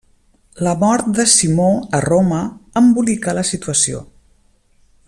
La 0.67 0.71
mort 0.83 1.09
de 1.19 1.25
Simó 1.33 1.67
a 1.99 2.01
Roma 2.07 2.41
embolicà 2.83 3.39
la 3.41 3.47
situació. 3.53 4.03